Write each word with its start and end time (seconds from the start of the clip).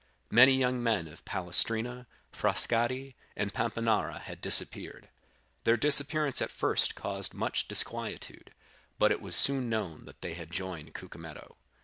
Many 0.31 0.55
young 0.55 0.81
men 0.81 1.07
of 1.07 1.23
Palestrina, 1.25 2.07
Frascati, 2.33 3.13
and 3.35 3.53
Pampinara 3.53 4.17
had 4.21 4.41
disappeared. 4.41 5.09
Their 5.63 5.77
disappearance 5.77 6.41
at 6.41 6.49
first 6.49 6.95
caused 6.95 7.35
much 7.35 7.67
disquietude; 7.67 8.51
but 8.97 9.11
it 9.11 9.21
was 9.21 9.35
soon 9.35 9.69
known 9.69 10.05
that 10.05 10.21
they 10.21 10.33
had 10.33 10.49
joined 10.49 10.95
Cucumetto. 10.95 11.55